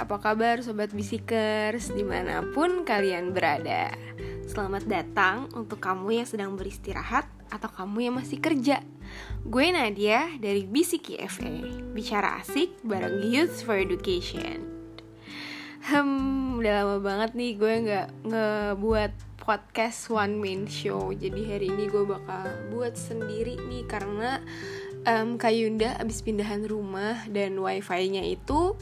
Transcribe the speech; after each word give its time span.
apa 0.00 0.16
kabar 0.16 0.64
sobat 0.64 0.96
bisikers? 0.96 1.92
Di 1.92 2.00
mana 2.00 2.40
pun 2.56 2.88
kalian 2.88 3.36
berada. 3.36 3.92
Selamat 4.48 4.88
datang 4.88 5.52
untuk 5.52 5.76
kamu 5.76 6.24
yang 6.24 6.26
sedang 6.26 6.56
beristirahat 6.56 7.28
atau 7.52 7.68
kamu 7.68 8.08
yang 8.08 8.14
masih 8.16 8.40
kerja. 8.40 8.80
Gue 9.44 9.68
Nadia 9.68 10.32
dari 10.40 10.64
Bisiki 10.64 11.20
FA 11.28 11.52
Bicara 11.92 12.40
asik 12.40 12.80
bareng 12.80 13.28
Youth 13.28 13.60
for 13.60 13.76
Education. 13.76 14.64
Hmm, 15.84 16.56
udah 16.56 16.80
lama 16.80 16.96
banget 17.04 17.36
nih 17.36 17.52
gue 17.60 17.74
gak 17.84 18.08
ngebuat 18.24 19.12
podcast 19.36 20.08
one 20.08 20.40
man 20.40 20.64
show. 20.64 21.12
Jadi 21.12 21.44
hari 21.44 21.68
ini 21.68 21.92
gue 21.92 22.08
bakal 22.08 22.48
buat 22.72 22.96
sendiri 22.96 23.60
nih 23.68 23.84
karena 23.84 24.40
um, 25.04 25.36
Kak 25.36 25.52
Yunda 25.52 26.00
abis 26.00 26.24
pindahan 26.24 26.64
rumah 26.64 27.28
dan 27.28 27.60
wifi-nya 27.60 28.24
itu 28.24 28.80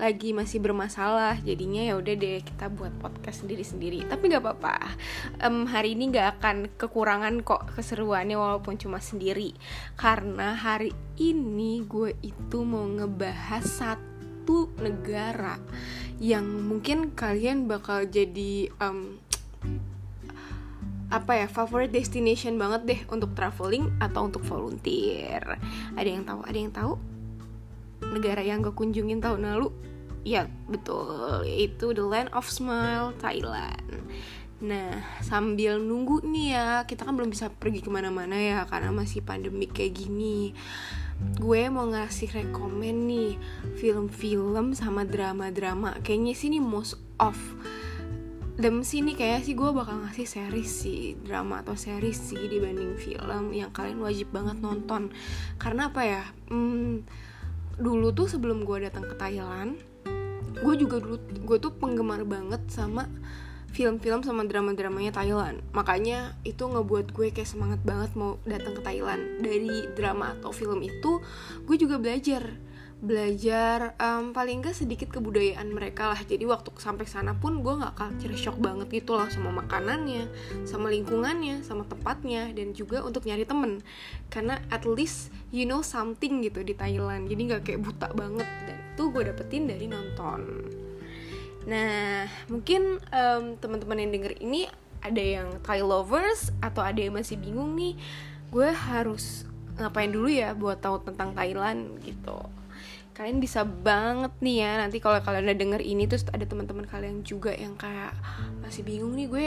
lagi 0.00 0.32
masih 0.32 0.64
bermasalah 0.64 1.36
jadinya 1.44 1.84
ya 1.84 1.94
udah 2.00 2.14
deh 2.16 2.40
kita 2.40 2.72
buat 2.72 2.96
podcast 2.96 3.44
sendiri 3.44 3.60
sendiri 3.60 3.98
tapi 4.08 4.32
nggak 4.32 4.40
apa-apa. 4.40 4.96
Um, 5.44 5.68
hari 5.68 5.92
ini 5.92 6.08
nggak 6.08 6.40
akan 6.40 6.56
kekurangan 6.80 7.44
kok 7.44 7.68
keseruannya 7.76 8.40
walaupun 8.40 8.80
cuma 8.80 8.96
sendiri. 8.96 9.52
Karena 10.00 10.56
hari 10.56 10.96
ini 11.20 11.84
gue 11.84 12.16
itu 12.24 12.64
mau 12.64 12.88
ngebahas 12.88 13.60
satu 13.60 14.72
negara 14.80 15.60
yang 16.16 16.48
mungkin 16.48 17.12
kalian 17.12 17.68
bakal 17.68 18.08
jadi 18.08 18.72
um, 18.80 19.20
apa 21.10 21.44
ya 21.44 21.46
favorit 21.50 21.90
destination 21.90 22.54
banget 22.56 22.80
deh 22.86 23.00
untuk 23.12 23.36
traveling 23.36 23.92
atau 24.00 24.30
untuk 24.30 24.40
volunteer. 24.48 25.60
Ada 25.92 26.08
yang 26.08 26.24
tahu? 26.24 26.40
Ada 26.46 26.58
yang 26.58 26.72
tahu? 26.72 26.92
Negara 28.16 28.40
yang 28.40 28.64
gue 28.64 28.72
kunjungin 28.72 29.20
tahun 29.20 29.44
lalu 29.44 29.89
ya 30.26 30.48
betul. 30.68 31.44
Itu 31.46 31.96
the 31.96 32.04
land 32.04 32.30
of 32.36 32.48
smile 32.48 33.16
Thailand. 33.16 34.04
Nah 34.60 35.00
sambil 35.24 35.80
nunggu 35.80 36.20
nih 36.24 36.46
ya 36.52 36.68
kita 36.84 37.08
kan 37.08 37.16
belum 37.16 37.32
bisa 37.32 37.48
pergi 37.48 37.80
ke 37.80 37.88
mana-mana 37.88 38.36
ya 38.36 38.68
karena 38.68 38.92
masih 38.92 39.24
pandemi 39.24 39.66
kayak 39.66 39.96
gini. 39.96 40.52
Gue 41.36 41.68
mau 41.68 41.84
ngasih 41.84 42.32
rekomen 42.32 43.08
nih 43.08 43.32
film-film 43.76 44.72
sama 44.72 45.04
drama-drama. 45.04 46.00
Kayaknya 46.00 46.32
sih 46.32 46.48
ini 46.48 46.60
most 46.60 46.96
of 47.20 47.36
dem 48.60 48.84
sih 48.84 49.00
nih 49.00 49.16
kayak 49.16 49.48
sih 49.48 49.56
gue 49.56 49.72
bakal 49.72 50.04
ngasih 50.04 50.28
series 50.28 50.68
sih 50.68 51.16
drama 51.16 51.64
atau 51.64 51.72
series 51.80 52.20
sih 52.20 52.44
dibanding 52.44 52.92
film 53.00 53.56
yang 53.56 53.72
kalian 53.72 54.04
wajib 54.04 54.28
banget 54.32 54.60
nonton. 54.60 55.12
Karena 55.56 55.88
apa 55.88 56.04
ya? 56.04 56.24
Hmm, 56.52 57.08
dulu 57.80 58.12
tuh 58.12 58.28
sebelum 58.28 58.68
gue 58.68 58.84
datang 58.84 59.08
ke 59.08 59.16
Thailand 59.16 59.80
gue 60.58 60.74
juga 60.74 60.98
dulu 60.98 61.16
gue 61.20 61.58
tuh 61.62 61.72
penggemar 61.78 62.26
banget 62.26 62.60
sama 62.66 63.06
film-film 63.70 64.26
sama 64.26 64.42
drama-dramanya 64.44 65.14
Thailand. 65.14 65.62
Makanya 65.70 66.34
itu 66.42 66.66
ngebuat 66.66 67.14
gue 67.14 67.30
kayak 67.30 67.46
semangat 67.46 67.80
banget 67.86 68.10
mau 68.18 68.36
datang 68.42 68.74
ke 68.74 68.82
Thailand. 68.82 69.22
Dari 69.40 69.94
drama 69.94 70.34
atau 70.34 70.50
film 70.50 70.82
itu 70.82 71.22
gue 71.64 71.76
juga 71.78 71.96
belajar. 72.02 72.58
Belajar 73.00 73.96
um, 73.96 74.36
paling 74.36 74.60
enggak 74.60 74.76
sedikit 74.76 75.08
kebudayaan 75.08 75.72
mereka 75.72 76.12
lah. 76.12 76.20
Jadi 76.20 76.44
waktu 76.44 76.68
sampai 76.76 77.08
sana 77.08 77.32
pun 77.32 77.64
gue 77.64 77.74
nggak 77.80 77.96
culture 77.96 78.36
shock 78.36 78.60
banget 78.60 78.92
gitu 78.92 79.16
lah 79.16 79.30
sama 79.32 79.54
makanannya 79.56 80.28
sama 80.68 80.92
lingkungannya 80.92 81.64
sama 81.64 81.88
tempatnya 81.88 82.52
dan 82.52 82.76
juga 82.76 83.00
untuk 83.00 83.24
nyari 83.24 83.48
temen. 83.48 83.80
Karena 84.28 84.60
at 84.68 84.84
least 84.84 85.32
you 85.48 85.64
know 85.64 85.80
something 85.80 86.44
gitu 86.44 86.60
di 86.60 86.76
Thailand. 86.76 87.30
Jadi 87.30 87.40
nggak 87.54 87.62
kayak 87.70 87.80
buta 87.80 88.12
banget 88.12 88.48
dan 88.68 88.79
itu 88.92 89.02
gue 89.14 89.22
dapetin 89.30 89.70
dari 89.70 89.86
nonton. 89.86 90.40
Nah 91.68 92.26
mungkin 92.48 92.98
um, 93.12 93.56
teman-teman 93.60 94.00
yang 94.02 94.10
denger 94.12 94.32
ini 94.40 94.66
ada 95.00 95.22
yang 95.22 95.48
Thai 95.64 95.80
lovers 95.80 96.52
atau 96.60 96.84
ada 96.84 97.00
yang 97.00 97.16
masih 97.16 97.40
bingung 97.40 97.72
nih 97.76 97.96
gue 98.52 98.68
harus 98.68 99.48
ngapain 99.80 100.12
dulu 100.12 100.28
ya 100.28 100.52
buat 100.52 100.82
tahu 100.82 101.00
tentang 101.06 101.32
Thailand 101.32 102.02
gitu. 102.04 102.36
Kalian 103.16 103.40
bisa 103.40 103.64
banget 103.64 104.32
nih 104.40 104.64
ya 104.64 104.72
nanti 104.80 104.98
kalau 105.00 105.20
kalian 105.20 105.48
udah 105.48 105.58
denger 105.58 105.80
ini 105.84 106.04
terus 106.08 106.24
ada 106.32 106.44
teman-teman 106.44 106.84
kalian 106.88 107.24
juga 107.24 107.52
yang 107.52 107.76
kayak 107.76 108.12
masih 108.60 108.84
bingung 108.84 109.16
nih 109.16 109.26
gue 109.28 109.46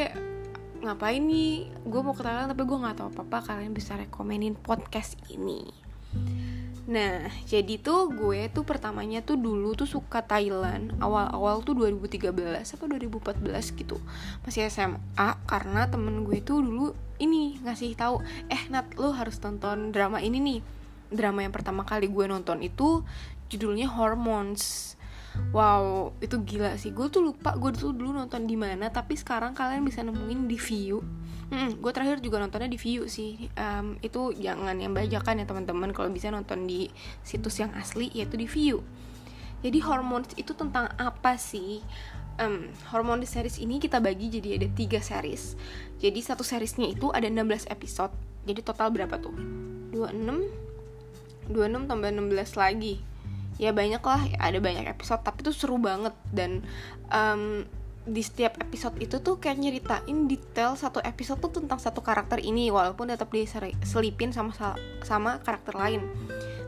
ngapain 0.83 1.21
nih? 1.21 1.69
Gue 1.85 2.01
mau 2.01 2.17
ke 2.17 2.25
Thailand 2.25 2.49
tapi 2.49 2.63
gue 2.65 2.77
nggak 2.77 2.95
tahu 2.97 3.07
apa 3.13 3.21
apa 3.25 3.37
kalian 3.53 3.73
bisa 3.73 3.97
rekomenin 3.97 4.57
podcast 4.57 5.17
ini 5.29 5.83
Nah, 6.83 7.31
jadi 7.47 7.79
tuh 7.79 8.11
gue 8.11 8.51
tuh 8.51 8.67
pertamanya 8.67 9.23
tuh 9.23 9.39
dulu 9.39 9.71
tuh 9.71 9.87
suka 9.87 10.19
Thailand. 10.19 10.91
Awal-awal 10.99 11.63
tuh 11.63 11.79
2013 11.79 12.27
apa 12.59 12.83
2014 12.87 13.79
gitu. 13.79 13.97
Masih 14.43 14.67
SMA 14.67 15.29
karena 15.47 15.87
temen 15.87 16.27
gue 16.27 16.43
tuh 16.43 16.59
dulu 16.59 16.91
ini 17.23 17.55
ngasih 17.63 17.95
tahu 17.95 18.19
Eh 18.51 18.67
Nat, 18.67 18.99
lo 18.99 19.15
harus 19.15 19.39
tonton 19.39 19.95
drama 19.95 20.19
ini 20.19 20.43
nih. 20.43 20.59
Drama 21.13 21.45
yang 21.45 21.55
pertama 21.55 21.87
kali 21.87 22.11
gue 22.11 22.25
nonton 22.27 22.59
itu 22.59 23.07
judulnya 23.47 23.87
Hormones 23.87 24.95
wow 25.53 26.13
itu 26.21 26.37
gila 26.41 26.77
sih. 26.77 26.93
Gue 26.93 27.09
tuh 27.09 27.25
lupa 27.25 27.55
gue 27.57 27.73
tuh 27.73 27.93
dulu 27.93 28.13
nonton 28.13 28.45
di 28.45 28.57
mana 28.57 28.89
tapi 28.89 29.17
sekarang 29.17 29.53
kalian 29.57 29.85
bisa 29.85 30.05
nemuin 30.05 30.49
di 30.49 30.57
view. 30.57 31.01
Hmm, 31.53 31.77
gue 31.77 31.91
terakhir 31.93 32.17
juga 32.23 32.41
nontonnya 32.41 32.69
di 32.69 32.79
view 32.81 33.05
sih. 33.05 33.49
Um, 33.53 33.97
itu 34.01 34.33
jangan 34.37 34.73
yang 34.77 34.93
bajakan 34.93 35.43
ya 35.43 35.45
teman-teman. 35.45 35.93
Kalau 35.93 36.09
bisa 36.09 36.33
nonton 36.33 36.65
di 36.65 36.89
situs 37.21 37.61
yang 37.61 37.73
asli 37.77 38.09
yaitu 38.13 38.37
di 38.37 38.49
view. 38.49 38.81
Jadi 39.63 39.79
hormones 39.79 40.33
itu 40.35 40.51
tentang 40.57 40.91
apa 40.97 41.37
sih? 41.39 41.79
Um, 42.41 42.73
hormon 42.89 43.21
di 43.21 43.29
series 43.29 43.61
ini 43.61 43.77
kita 43.77 44.01
bagi 44.01 44.27
jadi 44.33 44.57
ada 44.57 44.67
tiga 44.73 44.97
series. 44.97 45.53
Jadi 46.01 46.19
satu 46.19 46.41
seriesnya 46.41 46.89
itu 46.89 47.13
ada 47.13 47.29
16 47.29 47.69
episode. 47.69 48.11
Jadi 48.43 48.59
total 48.65 48.89
berapa 48.89 49.21
tuh? 49.21 49.37
26 49.93 51.53
26 51.53 51.85
tambah 51.91 52.09
16 52.09 52.55
lagi 52.57 53.12
ya 53.61 53.71
banyak 53.71 54.01
lah 54.01 54.21
ada 54.39 54.57
banyak 54.57 54.85
episode 54.89 55.21
tapi 55.21 55.45
tuh 55.45 55.55
seru 55.55 55.77
banget. 55.77 56.13
Dan 56.29 56.65
um, 57.09 57.63
di 58.03 58.19
setiap 58.19 58.59
episode 58.59 58.99
itu 58.99 59.23
tuh 59.23 59.39
kayak 59.39 59.63
nyeritain 59.63 60.27
detail 60.27 60.75
satu 60.75 60.99
episode 60.99 61.39
tuh 61.39 61.63
tentang 61.63 61.79
satu 61.79 62.03
karakter 62.03 62.43
ini 62.43 62.67
walaupun 62.67 63.07
tetap 63.07 63.31
diselipin 63.31 64.35
sama 64.35 64.51
sama 65.03 65.39
karakter 65.39 65.75
lain. 65.77 66.03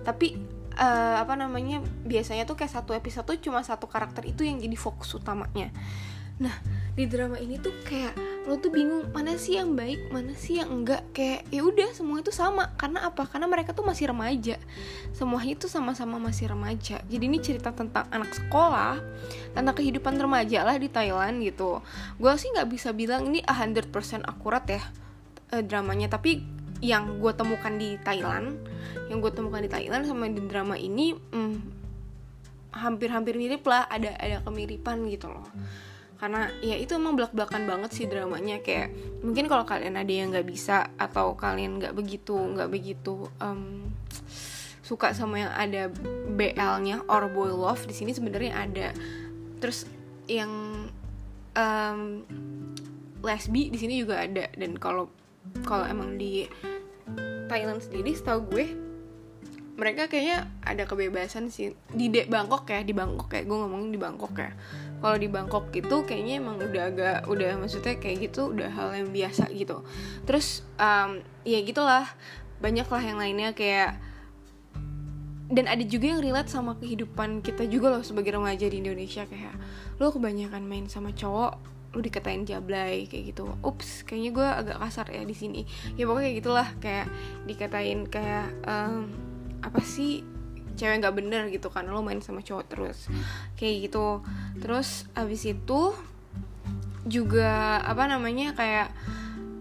Tapi 0.07 0.40
uh, 0.79 1.16
apa 1.19 1.34
namanya 1.35 1.84
biasanya 2.03 2.47
tuh 2.47 2.56
kayak 2.56 2.72
satu 2.72 2.96
episode 2.96 3.28
tuh 3.28 3.38
cuma 3.40 3.63
satu 3.63 3.88
karakter 3.88 4.23
itu 4.28 4.47
yang 4.47 4.63
jadi 4.63 4.75
fokus 4.79 5.12
utamanya. 5.16 5.72
Nah 6.40 6.56
di 6.95 7.11
drama 7.11 7.35
ini 7.35 7.59
tuh 7.59 7.75
kayak 7.83 8.16
lo 8.47 8.56
tuh 8.56 8.72
bingung 8.72 9.11
mana 9.11 9.35
sih 9.35 9.59
yang 9.59 9.75
baik 9.75 10.07
mana 10.16 10.31
sih 10.31 10.63
yang 10.63 10.72
enggak. 10.72 11.03
Kayak 11.11 11.44
ya 11.51 11.61
udah 11.67 11.89
semua 11.91 12.23
itu 12.23 12.31
sama. 12.31 12.72
Karena 12.79 13.11
apa? 13.11 13.28
Karena 13.28 13.51
mereka 13.51 13.75
tuh 13.75 13.83
masih 13.83 14.16
remaja. 14.16 14.56
Semuanya 15.11 15.59
itu 15.59 15.67
sama-sama 15.67 16.16
masih 16.23 16.55
remaja. 16.55 17.03
Jadi 17.03 17.23
ini 17.28 17.44
cerita 17.44 17.75
tentang 17.75 18.07
anak 18.16 18.31
sekolah 18.31 19.03
tentang 19.51 19.75
kehidupan 19.75 20.16
remaja 20.16 20.63
lah 20.63 20.79
di 20.79 20.88
Thailand 20.88 21.44
gitu. 21.44 21.84
Gue 22.16 22.31
sih 22.39 22.47
nggak 22.55 22.72
bisa 22.72 22.95
bilang 22.95 23.28
ini 23.28 23.44
100% 23.44 23.91
akurat 24.23 24.63
ya 24.63 24.81
eh, 25.51 25.63
dramanya. 25.66 26.07
Tapi 26.07 26.39
yang 26.79 27.19
gue 27.19 27.34
temukan 27.35 27.75
di 27.75 28.00
Thailand 28.00 28.55
yang 29.11 29.19
gue 29.19 29.31
temukan 29.35 29.59
di 29.59 29.67
Thailand 29.67 30.07
sama 30.07 30.31
di 30.31 30.44
drama 30.47 30.79
ini 30.79 31.11
hmm, 31.11 31.55
hampir-hampir 32.72 33.35
mirip 33.35 33.67
lah. 33.67 33.84
Ada 33.91 34.16
ada 34.16 34.38
kemiripan 34.47 35.03
gitu 35.11 35.28
loh 35.28 35.44
karena 36.16 36.48
ya 36.64 36.80
itu 36.80 36.96
emang 36.96 37.20
belak-belakan 37.20 37.68
banget 37.68 37.92
sih 37.92 38.06
dramanya. 38.08 38.64
Kayak 38.64 38.96
mungkin 39.20 39.52
kalau 39.52 39.68
kalian 39.68 40.00
ada 40.00 40.14
yang 40.14 40.31
nggak 40.31 40.48
bisa 40.48 40.90
atau 40.96 41.36
kalian 41.36 41.81
nggak 41.81 41.94
begitu 41.96 42.35
nggak 42.35 42.70
begitu 42.72 43.28
um, 43.44 43.91
suka 44.85 45.12
sama 45.17 45.41
yang 45.41 45.53
ada 45.53 45.90
BL-nya 46.29 47.03
or 47.09 47.26
boy 47.28 47.50
love 47.50 47.84
di 47.84 47.96
sini 47.96 48.16
sebenarnya 48.16 48.53
ada. 48.53 48.88
Terus 49.59 49.90
yang 50.29 50.52
um, 51.58 52.00
lesbi 53.26 53.73
di 53.73 53.78
sini 53.82 54.00
juga 54.00 54.22
ada. 54.22 54.47
Dan 54.53 54.78
kalau 54.78 55.09
kalau 55.66 55.84
emang 55.90 56.16
di 56.16 56.46
Thailand 57.46 57.82
sendiri 57.82 58.14
setahu 58.14 58.50
gue 58.50 58.84
mereka 59.75 60.07
kayaknya 60.07 60.47
ada 60.63 60.87
kebebasan 60.87 61.51
sih. 61.51 61.75
Di 61.91 62.07
De 62.07 62.23
Bangkok 62.31 62.63
ya 62.72 62.79
di 62.81 62.95
Bangkok 62.95 63.27
kayak 63.27 63.43
gue 63.43 63.57
ngomongin 63.59 63.91
di 63.91 63.99
Bangkok 63.99 64.33
ya. 64.39 64.55
Kalau 65.03 65.17
di 65.19 65.27
Bangkok 65.27 65.69
gitu 65.75 66.07
kayaknya 66.07 66.39
emang 66.39 66.57
udah 66.63 66.83
agak 66.87 67.17
udah 67.27 67.59
maksudnya 67.59 67.99
kayak 67.99 68.31
gitu 68.31 68.55
udah 68.55 68.72
hal 68.72 68.95
yang 68.95 69.11
biasa 69.11 69.51
gitu. 69.51 69.83
Terus 70.23 70.63
um, 70.79 71.19
ya 71.43 71.59
gitulah. 71.61 72.07
Banyak 72.63 72.87
lah 72.87 73.03
yang 73.03 73.19
lainnya 73.19 73.51
kayak 73.51 73.99
dan 75.45 75.69
ada 75.69 75.83
juga 75.85 76.17
yang 76.17 76.23
relate 76.23 76.49
sama 76.49 76.73
kehidupan 76.79 77.45
kita 77.45 77.69
juga 77.69 77.93
loh 77.93 78.01
sebagai 78.01 78.31
remaja 78.31 78.66
di 78.72 78.79
Indonesia. 78.79 79.27
Kayak 79.27 79.59
lo 79.99 80.09
kebanyakan 80.16 80.63
main 80.63 80.87
sama 80.87 81.11
cowok 81.11 81.75
lu 81.95 81.99
dikatain 81.99 82.47
jablay 82.47 83.11
kayak 83.11 83.35
gitu. 83.35 83.51
Ups 83.59 84.07
kayaknya 84.07 84.31
gue 84.31 84.47
agak 84.47 84.77
kasar 84.79 85.11
ya 85.11 85.27
di 85.27 85.35
sini. 85.35 85.67
Ya 85.99 86.07
pokoknya 86.07 86.31
kayak 86.31 86.37
gitulah. 86.39 86.67
Kayak 86.79 87.07
dikatain 87.43 87.99
kayak 88.07 88.47
um, 88.63 89.34
apa 89.61 89.79
sih 89.84 90.25
cewek 90.75 90.99
nggak 90.99 91.16
bener 91.16 91.47
gitu 91.49 91.72
karena 91.72 91.96
lo 91.96 92.03
main 92.03 92.19
sama 92.19 92.43
cowok 92.43 92.66
terus. 92.67 93.07
Kayak 93.55 93.90
gitu. 93.90 94.22
Terus 94.59 95.07
abis 95.16 95.47
itu 95.47 95.96
juga 97.05 97.79
apa 97.85 98.09
namanya 98.09 98.57
kayak 98.57 98.90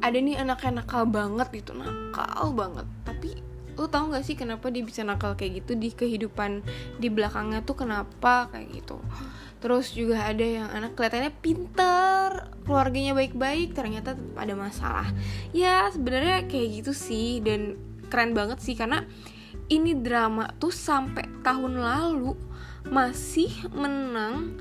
ada 0.04 0.18
nih 0.20 0.36
anak-anak 0.36 0.84
nakal 0.84 1.04
banget 1.08 1.48
gitu 1.54 1.72
nakal 1.72 2.52
banget. 2.52 2.86
Tapi 3.06 3.30
lo 3.74 3.90
tau 3.90 4.06
gak 4.06 4.22
sih 4.22 4.38
kenapa 4.38 4.70
dia 4.70 4.86
bisa 4.86 5.02
nakal 5.02 5.34
kayak 5.34 5.64
gitu 5.64 5.74
di 5.74 5.90
kehidupan 5.90 6.62
di 7.02 7.08
belakangnya 7.10 7.66
tuh 7.66 7.74
kenapa 7.74 8.52
kayak 8.52 8.70
gitu. 8.70 9.02
Terus 9.58 9.96
juga 9.96 10.28
ada 10.28 10.44
yang 10.44 10.68
anak 10.70 10.92
kelihatannya 10.92 11.32
pinter 11.40 12.52
keluarganya 12.68 13.16
baik-baik 13.16 13.72
ternyata 13.72 14.14
ada 14.36 14.54
masalah. 14.54 15.08
Ya 15.56 15.88
sebenarnya 15.90 16.46
kayak 16.46 16.84
gitu 16.84 16.92
sih 16.92 17.40
dan 17.40 17.80
keren 18.12 18.36
banget 18.36 18.60
sih 18.60 18.76
karena 18.76 19.08
ini 19.72 19.96
drama 19.96 20.52
tuh 20.60 20.72
sampai 20.72 21.24
tahun 21.40 21.80
lalu 21.80 22.36
masih 22.88 23.48
menang 23.72 24.60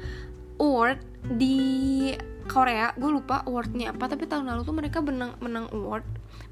award 0.59 1.00
di 1.27 2.11
Korea. 2.47 2.94
Gue 2.95 3.11
lupa 3.11 3.44
awardnya 3.44 3.91
apa 3.91 4.07
tapi 4.07 4.27
tahun 4.27 4.47
lalu 4.47 4.63
tuh 4.63 4.75
mereka 4.75 5.01
menang 5.03 5.35
menang 5.44 5.67
award 5.75 6.03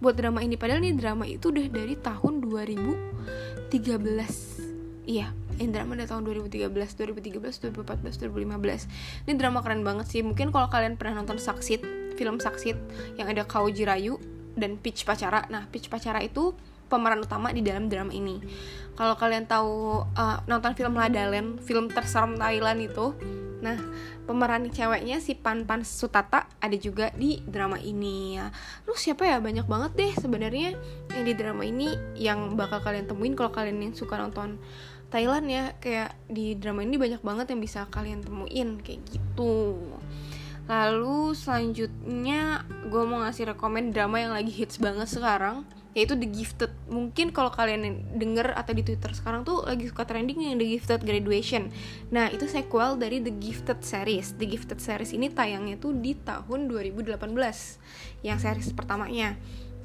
buat 0.04 0.16
drama 0.16 0.44
ini. 0.44 0.58
Padahal 0.60 0.82
nih 0.84 0.96
drama 0.96 1.26
itu 1.28 1.52
udah 1.52 1.68
dari 1.72 1.96
tahun 2.00 2.42
2013 2.44 5.10
iya 5.10 5.34
ini 5.62 5.70
drama 5.70 5.94
dari 5.94 6.10
tahun 6.10 6.26
2013, 6.26 6.74
2013, 6.74 7.70
2014, 7.70 8.18
2015 8.18 9.30
Ini 9.30 9.38
drama 9.38 9.62
keren 9.62 9.86
banget 9.86 10.10
sih. 10.10 10.26
Mungkin 10.26 10.50
kalau 10.50 10.74
kalian 10.74 10.98
pernah 10.98 11.22
nonton 11.22 11.38
Saksit 11.38 11.86
Film 12.18 12.42
Saksit 12.42 12.82
Yang 13.14 13.28
ada 13.38 13.46
Kauji 13.46 13.86
Rayu 13.86 14.18
Dan 14.58 14.82
Peach 14.82 15.06
Pacara 15.06 15.46
Nah 15.54 15.70
Peach 15.70 15.86
Pacara 15.86 16.18
itu 16.26 16.58
pemeran 16.92 17.24
utama 17.24 17.56
di 17.56 17.64
dalam 17.64 17.88
drama 17.88 18.12
ini 18.12 18.44
Kalau 19.00 19.16
kalian 19.16 19.48
tahu 19.48 20.04
uh, 20.04 20.44
nonton 20.52 20.76
film 20.76 21.00
Ladalen 21.00 21.56
Film 21.64 21.88
terserem 21.88 22.36
Thailand 22.36 22.84
itu 22.84 23.16
Nah, 23.62 23.78
pemeran 24.26 24.74
ceweknya 24.74 25.22
si 25.22 25.38
Pan 25.38 25.70
Pan 25.70 25.86
Sutata 25.86 26.50
ada 26.58 26.74
juga 26.76 27.14
di 27.14 27.46
drama 27.46 27.78
ini 27.78 28.42
ya. 28.42 28.50
Terus 28.84 29.00
siapa 29.00 29.30
ya? 29.30 29.38
Banyak 29.38 29.70
banget 29.70 29.92
deh 29.94 30.12
sebenarnya 30.18 30.74
yang 31.14 31.24
di 31.24 31.34
drama 31.38 31.62
ini 31.62 31.94
yang 32.18 32.58
bakal 32.58 32.82
kalian 32.82 33.06
temuin 33.06 33.38
kalau 33.38 33.54
kalian 33.54 33.78
yang 33.80 33.94
suka 33.94 34.18
nonton 34.18 34.58
Thailand 35.14 35.46
ya. 35.46 35.78
Kayak 35.78 36.18
di 36.26 36.58
drama 36.58 36.82
ini 36.82 36.98
banyak 36.98 37.22
banget 37.22 37.54
yang 37.54 37.62
bisa 37.62 37.86
kalian 37.94 38.26
temuin 38.26 38.82
kayak 38.82 39.06
gitu. 39.06 39.78
Lalu 40.66 41.38
selanjutnya 41.38 42.66
gue 42.90 43.04
mau 43.06 43.22
ngasih 43.22 43.54
rekomend 43.54 43.94
drama 43.94 44.18
yang 44.18 44.34
lagi 44.34 44.50
hits 44.50 44.82
banget 44.82 45.06
sekarang 45.06 45.70
yaitu 45.92 46.16
The 46.16 46.28
Gifted 46.28 46.72
mungkin 46.88 47.36
kalau 47.36 47.52
kalian 47.52 48.16
denger 48.16 48.56
atau 48.56 48.72
di 48.72 48.84
Twitter 48.84 49.12
sekarang 49.12 49.44
tuh 49.44 49.68
lagi 49.68 49.92
suka 49.92 50.08
trending 50.08 50.40
yang 50.40 50.56
The 50.56 50.68
Gifted 50.78 51.02
Graduation 51.04 51.72
nah 52.10 52.32
itu 52.32 52.48
sequel 52.48 52.96
dari 52.96 53.20
The 53.20 53.34
Gifted 53.36 53.84
series 53.84 54.40
The 54.40 54.48
Gifted 54.48 54.80
series 54.80 55.12
ini 55.12 55.28
tayangnya 55.28 55.76
tuh 55.76 55.92
di 55.96 56.16
tahun 56.16 56.72
2018 56.72 57.20
yang 58.24 58.38
series 58.40 58.72
pertamanya 58.72 59.36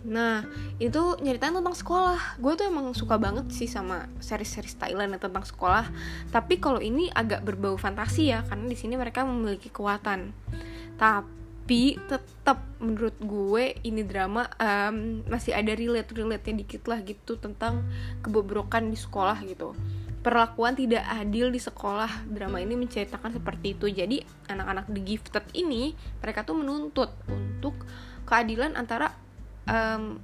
Nah, 0.07 0.47
itu 0.79 1.19
nyeritain 1.19 1.51
tentang 1.51 1.75
sekolah. 1.75 2.39
Gue 2.39 2.55
tuh 2.55 2.71
emang 2.71 2.95
suka 2.95 3.19
banget 3.19 3.51
sih 3.51 3.67
sama 3.67 4.07
series-series 4.23 4.79
Thailand 4.79 5.19
tentang 5.19 5.43
sekolah. 5.43 5.91
Tapi 6.31 6.63
kalau 6.63 6.79
ini 6.79 7.11
agak 7.11 7.43
berbau 7.43 7.75
fantasi 7.75 8.31
ya, 8.31 8.47
karena 8.47 8.71
di 8.71 8.79
sini 8.79 8.95
mereka 8.95 9.27
memiliki 9.27 9.67
kekuatan. 9.67 10.31
Tapi 10.95 11.46
tapi 11.67 11.99
tetap 12.07 12.63
menurut 12.79 13.19
gue 13.19 13.75
ini 13.83 14.07
drama 14.07 14.47
um, 14.55 15.27
masih 15.27 15.51
ada 15.51 15.75
relate 15.75 16.15
relate 16.15 16.47
nya 16.47 16.63
dikit 16.63 16.87
lah 16.87 17.03
gitu 17.03 17.35
tentang 17.43 17.83
kebobrokan 18.23 18.87
di 18.87 18.95
sekolah 18.95 19.43
gitu. 19.43 19.75
Perlakuan 20.23 20.79
tidak 20.79 21.03
adil 21.11 21.51
di 21.51 21.59
sekolah. 21.59 22.31
Drama 22.31 22.63
ini 22.63 22.79
menceritakan 22.79 23.35
seperti 23.35 23.75
itu. 23.75 23.91
Jadi 23.91 24.23
anak-anak 24.47 24.87
The 24.95 25.03
Gifted 25.03 25.43
ini 25.59 25.99
mereka 26.23 26.47
tuh 26.47 26.55
menuntut 26.55 27.11
untuk 27.27 27.75
keadilan 28.31 28.79
antara 28.79 29.11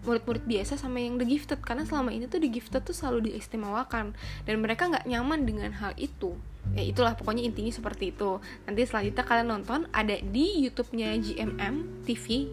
murid-murid 0.06 0.46
um, 0.46 0.50
biasa 0.54 0.78
sama 0.78 1.02
yang 1.02 1.18
The 1.18 1.26
Gifted. 1.26 1.58
Karena 1.58 1.82
selama 1.82 2.14
ini 2.14 2.30
tuh 2.30 2.38
The 2.38 2.54
Gifted 2.54 2.86
tuh 2.86 2.94
selalu 2.94 3.34
diistimewakan. 3.34 4.14
Dan 4.46 4.62
mereka 4.62 4.86
nggak 4.86 5.10
nyaman 5.10 5.42
dengan 5.42 5.74
hal 5.74 5.90
itu 5.98 6.38
ya 6.72 6.82
itulah 6.82 7.12
pokoknya 7.16 7.44
intinya 7.44 7.72
seperti 7.72 8.12
itu. 8.12 8.40
Nanti 8.68 8.80
selanjutnya 8.84 9.24
kalian 9.24 9.48
nonton 9.48 9.80
ada 9.92 10.16
di 10.18 10.64
YouTube-nya 10.64 11.16
GMM 11.20 12.04
TV 12.04 12.48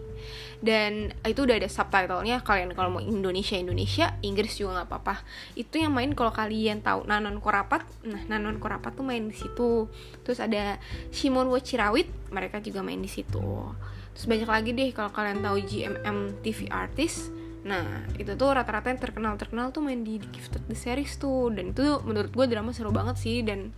dan 0.60 1.16
itu 1.24 1.48
udah 1.48 1.56
ada 1.56 1.72
subtitlenya 1.72 2.44
kalian 2.44 2.76
kalau 2.76 3.00
mau 3.00 3.04
Indonesia 3.04 3.56
Indonesia 3.56 4.20
Inggris 4.20 4.60
juga 4.60 4.84
nggak 4.84 4.88
apa-apa. 4.92 5.16
Itu 5.56 5.80
yang 5.80 5.96
main 5.96 6.12
kalau 6.12 6.36
kalian 6.36 6.84
tahu 6.84 7.08
Nanon 7.08 7.40
Korapat. 7.40 7.88
Nah 8.04 8.28
Nanon 8.28 8.60
Korapat 8.60 9.00
tuh 9.00 9.08
main 9.08 9.24
di 9.24 9.36
situ. 9.36 9.88
Terus 10.28 10.44
ada 10.44 10.76
Shimon 11.16 11.48
Wachirawit 11.48 12.12
mereka 12.30 12.60
juga 12.60 12.84
main 12.84 13.00
di 13.00 13.08
situ. 13.08 13.72
Terus 14.20 14.26
banyak 14.28 14.50
lagi 14.52 14.70
deh 14.76 14.92
kalau 14.92 15.16
kalian 15.16 15.40
tahu 15.40 15.58
GMM 15.64 16.44
TV 16.44 16.68
artis. 16.68 17.32
Nah, 17.60 18.08
itu 18.16 18.40
tuh 18.40 18.56
rata-rata 18.56 18.88
yang 18.88 19.04
terkenal-terkenal 19.04 19.76
tuh 19.76 19.84
main 19.84 20.00
di 20.00 20.16
Gifted 20.20 20.64
the 20.72 20.76
Series 20.76 21.20
tuh. 21.20 21.52
Dan 21.52 21.76
itu 21.76 22.00
menurut 22.08 22.32
gue 22.32 22.46
drama 22.48 22.72
seru 22.72 22.92
banget 22.92 23.20
sih 23.20 23.44
Dan 23.44 23.76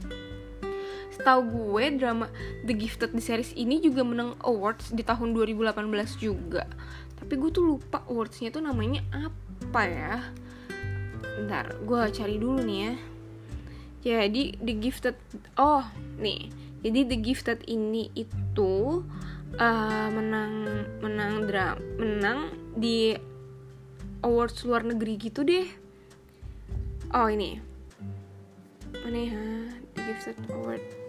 setahu 1.11 1.41
gue 1.47 1.83
drama 1.99 2.31
The 2.63 2.73
Gifted 2.73 3.11
the 3.11 3.23
Series 3.23 3.51
ini 3.53 3.83
juga 3.83 4.01
menang 4.01 4.39
awards 4.41 4.91
di 4.95 5.03
tahun 5.03 5.35
2018 5.35 5.75
juga. 6.17 6.65
Tapi 7.19 7.33
gue 7.37 7.51
tuh 7.53 7.77
lupa 7.77 8.01
awardsnya 8.07 8.49
tuh 8.49 8.63
namanya 8.63 9.03
apa 9.11 9.81
ya. 9.85 10.15
Bentar, 11.21 11.77
gue 11.83 12.01
cari 12.11 12.35
dulu 12.39 12.63
nih 12.63 12.79
ya. 12.81 12.93
Jadi 14.01 14.57
The 14.57 14.73
Gifted 14.81 15.17
Oh, 15.59 15.85
nih. 16.17 16.49
Jadi 16.81 16.99
The 17.05 17.17
Gifted 17.21 17.59
ini 17.69 18.09
itu 18.17 19.05
uh, 19.59 20.07
menang 20.09 20.85
menang 21.03 21.33
drama 21.45 21.77
menang 21.99 22.39
di 22.73 23.13
awards 24.21 24.63
luar 24.63 24.85
negeri 24.85 25.17
gitu 25.17 25.43
deh. 25.43 25.67
Oh 27.11 27.27
ini. 27.27 27.59
Mana 29.01 29.19
ya? 29.19 29.41
The 29.91 30.01
gifted 30.07 30.37
award 30.47 31.00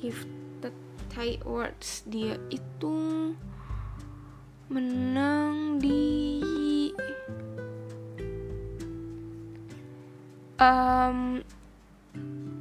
gifted 0.00 0.72
Thai 1.12 1.36
awards 1.44 2.08
dia 2.08 2.40
itu 2.48 2.96
menang 4.72 5.82
di 5.82 6.40
um, 10.56 11.42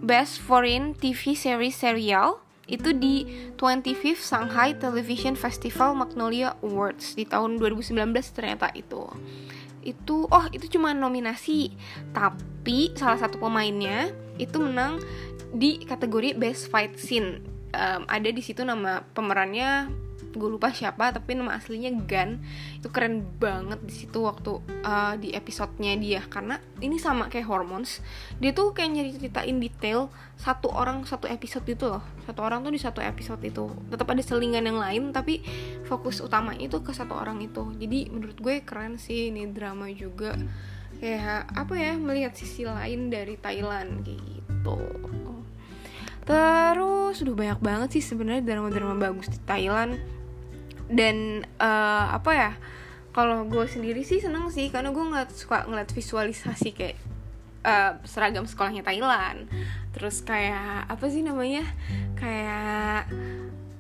best 0.01 0.41
foreign 0.41 0.98
TV 0.98 1.38
series 1.38 1.77
serial. 1.77 2.41
Itu 2.69 2.93
di 2.93 3.25
25th 3.58 4.22
Shanghai 4.22 4.77
Television 4.77 5.34
Festival 5.34 5.98
Magnolia 5.98 6.53
Awards 6.62 7.17
di 7.17 7.25
tahun 7.25 7.58
2019 7.58 8.13
ternyata 8.29 8.69
itu. 8.77 9.10
Itu 9.81 10.29
oh 10.29 10.46
itu 10.53 10.69
cuma 10.77 10.93
nominasi 10.93 11.74
tapi 12.13 12.93
salah 12.93 13.17
satu 13.17 13.41
pemainnya 13.41 14.13
itu 14.39 14.58
menang 14.58 14.98
di 15.53 15.84
kategori 15.84 16.39
best 16.39 16.72
fight 16.72 16.96
scene. 16.98 17.43
Um, 17.69 18.10
ada 18.10 18.34
di 18.34 18.41
situ 18.41 18.65
nama 18.65 19.05
pemerannya 19.13 19.93
gue 20.29 20.50
lupa 20.50 20.69
siapa 20.69 21.10
tapi 21.10 21.34
nama 21.34 21.58
aslinya 21.58 21.89
Gan 22.05 22.38
itu 22.77 22.89
keren 22.93 23.25
banget 23.41 23.81
di 23.81 23.93
situ 23.93 24.22
waktu 24.22 24.62
uh, 24.86 25.13
di 25.17 25.34
episodenya 25.34 25.98
dia. 25.98 26.22
Karena 26.25 26.62
ini 26.79 27.01
sama 27.01 27.27
kayak 27.27 27.50
hormones. 27.50 28.01
Dia 28.38 28.53
tuh 28.53 28.72
kayak 28.72 28.89
nyari 28.93 29.12
ceritain 29.17 29.58
detail 29.58 30.13
satu 30.38 30.69
orang 30.69 31.03
satu 31.03 31.25
episode 31.25 31.65
itu 31.65 31.86
loh. 31.89 32.03
Satu 32.29 32.46
orang 32.46 32.62
tuh 32.62 32.74
di 32.74 32.81
satu 32.81 33.01
episode 33.01 33.41
itu. 33.41 33.69
Tetap 33.89 34.08
ada 34.08 34.22
selingan 34.22 34.65
yang 34.65 34.77
lain 34.77 35.10
tapi 35.10 35.41
fokus 35.89 36.22
utama 36.22 36.53
itu 36.55 36.79
ke 36.86 36.93
satu 36.93 37.17
orang 37.17 37.41
itu. 37.41 37.74
Jadi 37.77 38.13
menurut 38.13 38.38
gue 38.38 38.62
keren 38.62 39.01
sih 39.01 39.34
ini 39.34 39.50
drama 39.50 39.89
juga 39.89 40.38
kayak 41.00 41.48
apa 41.56 41.74
ya 41.79 41.96
melihat 41.96 42.36
sisi 42.36 42.68
lain 42.68 43.08
dari 43.08 43.39
Thailand 43.39 44.03
gitu. 44.03 44.79
Terus 46.27 47.15
udah 47.25 47.36
banyak 47.36 47.60
banget 47.63 47.89
sih 47.98 48.03
sebenarnya 48.06 48.46
drama-drama 48.46 49.00
bagus 49.00 49.32
di 49.32 49.39
Thailand. 49.48 49.98
Dan 50.89 51.48
uh, 51.58 52.06
apa 52.13 52.32
ya 52.34 52.51
kalau 53.15 53.46
gue 53.50 53.65
sendiri 53.65 54.06
sih 54.06 54.22
seneng 54.22 54.53
sih 54.53 54.70
karena 54.70 54.94
gue 54.94 55.01
nggak 55.01 55.34
suka 55.34 55.65
ngeliat 55.65 55.89
visualisasi 55.89 56.70
kayak 56.77 56.98
uh, 57.65 57.98
seragam 58.06 58.46
sekolahnya 58.46 58.86
Thailand. 58.86 59.50
Terus 59.96 60.22
kayak 60.22 60.86
apa 60.86 61.06
sih 61.10 61.25
namanya 61.25 61.65
kayak 62.13 63.10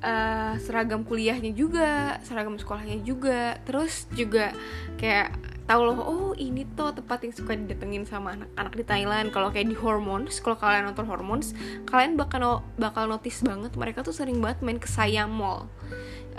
uh, 0.01 0.53
seragam 0.57 1.05
kuliahnya 1.05 1.53
juga 1.53 2.17
seragam 2.25 2.57
sekolahnya 2.57 3.03
juga. 3.05 3.61
Terus 3.67 4.09
juga 4.15 4.55
kayak 4.97 5.48
tahu 5.69 5.81
loh 5.85 6.01
oh 6.01 6.31
ini 6.33 6.65
tuh 6.73 6.89
tempat 6.97 7.21
yang 7.21 7.33
suka 7.37 7.53
didatengin 7.53 8.01
sama 8.09 8.33
anak-anak 8.33 8.73
di 8.73 8.83
Thailand. 8.89 9.27
Kalau 9.29 9.53
kayak 9.53 9.69
di 9.69 9.77
Hormones 9.77 10.41
kalau 10.41 10.57
kalian 10.57 10.89
nonton 10.89 11.05
Hormones 11.05 11.53
kalian 11.85 12.17
bakal 12.17 12.65
bakal 12.81 13.05
notice 13.05 13.45
banget 13.45 13.77
mereka 13.77 14.01
tuh 14.01 14.09
sering 14.09 14.41
banget 14.41 14.65
main 14.65 14.81
ke 14.81 14.89
Siam 14.89 15.29
Mall. 15.29 15.69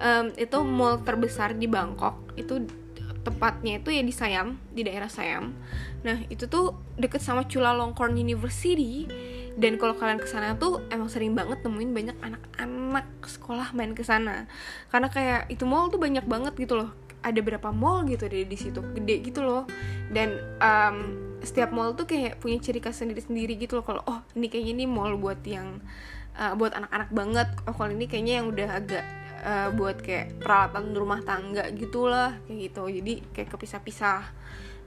Um, 0.03 0.35
itu 0.35 0.59
mall 0.67 0.99
terbesar 1.07 1.55
di 1.55 1.71
Bangkok. 1.71 2.35
Itu 2.35 2.67
tepatnya 3.23 3.79
itu 3.79 3.95
ya 3.95 4.03
di 4.03 4.11
Siam 4.11 4.59
di 4.75 4.83
daerah 4.83 5.07
Siam. 5.07 5.55
Nah 6.03 6.27
itu 6.27 6.51
tuh 6.51 6.75
deket 6.99 7.23
sama 7.23 7.47
Chulalongkorn 7.47 8.19
University. 8.19 9.07
Dan 9.55 9.79
kalau 9.79 9.95
kalian 9.95 10.19
ke 10.19 10.27
sana 10.27 10.59
tuh 10.59 10.83
emang 10.91 11.07
sering 11.07 11.39
banget 11.39 11.63
nemuin 11.63 11.91
banyak 11.95 12.17
anak-anak 12.19 13.07
sekolah 13.31 13.71
main 13.79 13.95
ke 13.95 14.03
sana. 14.03 14.51
Karena 14.91 15.07
kayak 15.07 15.47
itu 15.55 15.63
mall 15.63 15.87
tuh 15.87 16.03
banyak 16.03 16.27
banget 16.27 16.59
gitu 16.59 16.75
loh 16.75 16.91
ada 17.21 17.41
berapa 17.45 17.69
mall 17.71 18.09
gitu 18.09 18.27
deh 18.27 18.49
di 18.49 18.57
situ 18.57 18.81
gede 18.97 19.21
gitu 19.21 19.45
loh. 19.45 19.65
Dan 20.09 20.41
um, 20.61 20.97
setiap 21.41 21.73
mall 21.73 21.97
tuh 21.97 22.09
kayak 22.09 22.41
punya 22.41 22.61
ciri 22.61 22.81
khas 22.81 23.01
sendiri-sendiri 23.01 23.57
gitu 23.61 23.81
loh. 23.81 23.85
Kalau 23.85 24.03
oh 24.09 24.21
ini 24.37 24.49
kayaknya 24.49 24.73
ini 24.83 24.85
mall 24.89 25.17
buat 25.21 25.41
yang 25.45 25.81
uh, 26.37 26.53
buat 26.57 26.73
anak-anak 26.77 27.11
banget. 27.13 27.49
Oh 27.69 27.75
kalau 27.77 27.93
ini 27.93 28.09
kayaknya 28.09 28.43
yang 28.43 28.47
udah 28.53 28.69
agak 28.77 29.05
uh, 29.45 29.69
buat 29.73 30.01
kayak 30.01 30.41
peralatan 30.41 30.93
rumah 30.97 31.21
tangga 31.25 31.69
gitulah 31.73 32.37
kayak 32.49 32.59
gitu. 32.73 32.83
Jadi 32.89 33.15
kayak 33.37 33.49
kepisah-pisah. 33.53 34.23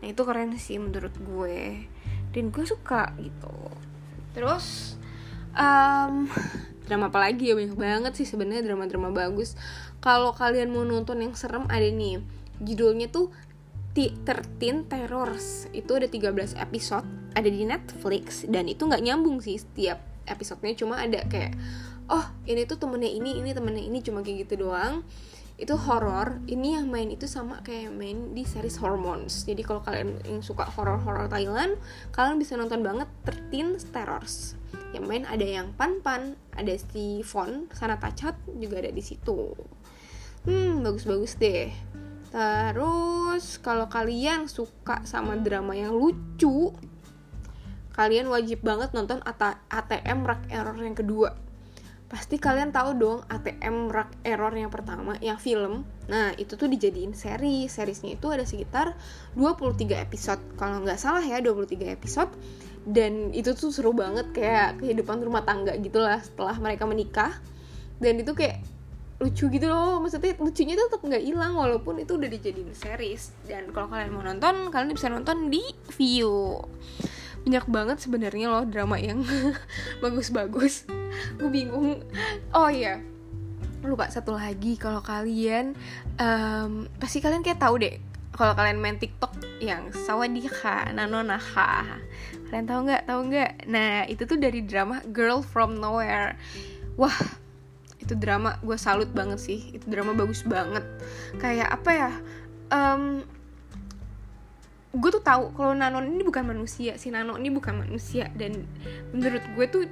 Nah 0.01 0.07
itu 0.09 0.21
keren 0.25 0.57
sih 0.57 0.77
menurut 0.81 1.13
gue. 1.21 1.85
Dan 2.33 2.49
gue 2.49 2.65
suka 2.65 3.13
gitu. 3.21 3.55
Terus 4.33 4.97
um, 5.53 6.25
drama 6.85 7.11
apa 7.11 7.19
lagi 7.19 7.51
ya? 7.51 7.53
Banyak 7.55 7.77
banget 7.77 8.13
sih 8.19 8.27
sebenarnya 8.27 8.63
drama-drama 8.65 9.09
bagus. 9.11 9.55
Kalau 10.03 10.35
kalian 10.35 10.71
mau 10.71 10.83
nonton 10.83 11.23
yang 11.23 11.33
serem 11.33 11.67
ada 11.71 11.85
nih. 11.87 12.23
Judulnya 12.59 13.09
tuh 13.09 13.33
Thirteen 13.93 14.89
Terrors. 14.89 15.69
Itu 15.71 15.97
ada 15.97 16.09
13 16.09 16.57
episode 16.57 17.07
ada 17.33 17.49
di 17.49 17.65
Netflix 17.65 18.45
dan 18.45 18.69
itu 18.69 18.85
nggak 18.85 19.01
nyambung 19.01 19.41
sih 19.41 19.57
setiap 19.57 20.01
episodenya. 20.29 20.77
Cuma 20.77 21.01
ada 21.01 21.25
kayak 21.25 21.57
oh 22.11 22.25
ini 22.43 22.67
tuh 22.67 22.77
temennya 22.79 23.09
ini 23.09 23.39
ini 23.39 23.55
temennya 23.55 23.83
ini 23.83 23.99
cuma 24.03 24.19
kayak 24.21 24.47
gitu 24.47 24.67
doang 24.67 25.07
itu 25.63 25.79
horror. 25.79 26.43
Ini 26.43 26.83
yang 26.83 26.91
main 26.91 27.07
itu 27.07 27.23
sama 27.23 27.63
kayak 27.63 27.95
main 27.95 28.35
di 28.35 28.43
series 28.43 28.75
Hormones. 28.83 29.47
Jadi 29.47 29.63
kalau 29.63 29.79
kalian 29.79 30.19
yang 30.27 30.43
suka 30.43 30.67
horror 30.67 30.99
horror 30.99 31.31
Thailand 31.31 31.79
kalian 32.11 32.35
bisa 32.35 32.59
nonton 32.59 32.83
banget 32.83 33.07
13 33.23 33.79
Terrors. 33.95 34.59
Yang 34.91 35.05
main 35.07 35.23
ada 35.23 35.47
yang 35.47 35.71
Pan 35.73 36.03
Pan 36.03 36.35
ada 36.53 36.75
si 36.75 37.23
Sana 37.71 37.95
Tacat 37.95 38.35
juga 38.59 38.83
ada 38.83 38.91
di 38.91 39.03
situ. 39.03 39.55
Hmm 40.43 40.83
bagus-bagus 40.83 41.39
deh. 41.39 41.71
Terus 42.33 43.61
kalau 43.63 43.87
kalian 43.87 44.51
suka 44.51 45.07
sama 45.07 45.39
drama 45.39 45.77
yang 45.77 45.95
lucu 45.95 46.75
kalian 47.93 48.25
wajib 48.25 48.65
banget 48.65 48.89
nonton 48.91 49.21
ATM 49.69 50.25
Rak 50.25 50.49
Error 50.49 50.73
yang 50.81 50.97
kedua 50.97 51.42
pasti 52.07 52.37
kalian 52.37 52.69
tahu 52.69 52.89
dong 52.93 53.19
ATM 53.25 53.89
Rak 53.89 54.21
Error 54.21 54.53
yang 54.53 54.69
pertama 54.69 55.17
yang 55.17 55.41
film. 55.41 55.87
Nah 56.05 56.35
itu 56.37 56.53
tuh 56.53 56.69
dijadiin 56.69 57.17
seri. 57.17 57.65
Seriesnya 57.65 58.13
itu 58.13 58.29
ada 58.29 58.45
sekitar 58.45 58.93
23 59.33 59.97
episode. 59.97 60.41
Kalau 60.59 60.83
nggak 60.85 60.99
salah 61.01 61.25
ya 61.25 61.41
23 61.41 61.89
episode. 61.89 62.31
Dan 62.83 63.31
itu 63.31 63.55
tuh 63.55 63.71
seru 63.71 63.95
banget 63.95 64.29
kayak 64.35 64.83
kehidupan 64.83 65.23
rumah 65.23 65.47
tangga 65.47 65.73
gitulah 65.79 66.19
setelah 66.21 66.53
mereka 66.59 66.85
menikah. 66.85 67.33
Dan 67.97 68.19
itu 68.19 68.35
kayak 68.35 68.61
lucu 69.23 69.47
gitu 69.47 69.65
loh. 69.71 70.03
Maksudnya 70.03 70.35
lucunya 70.37 70.75
tetap 70.75 71.01
nggak 71.01 71.23
hilang 71.23 71.55
walaupun 71.55 71.97
itu 72.03 72.19
udah 72.19 72.29
dijadiin 72.29 72.75
series. 72.75 73.33
Dan 73.47 73.71
kalau 73.71 73.87
kalian 73.89 74.11
mau 74.11 74.21
nonton 74.21 74.69
kalian 74.69 74.91
bisa 74.93 75.07
nonton 75.07 75.49
di 75.49 75.63
view 75.95 76.59
banyak 77.43 77.65
banget 77.67 77.97
sebenarnya 77.99 78.47
loh 78.47 78.63
drama 78.63 78.95
yang 78.99 79.23
bagus-bagus. 80.03 80.87
Gue 81.37 81.49
bingung. 81.51 82.01
Oh 82.55 82.71
iya 82.71 83.03
lupa 83.83 84.07
satu 84.07 84.31
lagi. 84.33 84.79
Kalau 84.79 85.03
kalian 85.03 85.75
um, 86.17 86.87
pasti 86.97 87.19
kalian 87.19 87.43
kayak 87.43 87.59
tahu 87.59 87.83
deh 87.83 87.99
kalau 88.33 88.57
kalian 88.57 88.81
main 88.81 88.97
TikTok 88.97 89.61
yang 89.61 89.93
sawadika 89.93 90.89
nanonaha 90.89 92.01
kalian 92.49 92.69
tahu 92.69 92.79
nggak? 92.85 93.03
Tahu 93.09 93.19
nggak? 93.33 93.51
Nah 93.65 94.05
itu 94.05 94.29
tuh 94.29 94.37
dari 94.37 94.61
drama 94.61 95.01
Girl 95.09 95.41
from 95.41 95.77
Nowhere. 95.81 96.37
Wah 97.01 97.17
itu 97.97 98.13
drama 98.13 98.61
gue 98.61 98.77
salut 98.77 99.09
banget 99.09 99.41
sih. 99.41 99.73
Itu 99.73 99.89
drama 99.89 100.13
bagus 100.13 100.45
banget. 100.45 100.85
Kayak 101.41 101.81
apa 101.81 101.89
ya? 101.93 102.11
Um, 102.69 103.25
gue 104.93 105.09
tuh 105.09 105.25
tahu 105.25 105.57
kalau 105.57 105.73
Nanon 105.73 106.05
ini 106.05 106.21
bukan 106.21 106.45
manusia 106.45 107.01
si 107.01 107.09
Nano 107.09 107.33
ini 107.41 107.49
bukan 107.49 107.81
manusia. 107.81 108.29
Dan 108.37 108.69
menurut 109.09 109.41
gue 109.57 109.65
tuh 109.65 109.83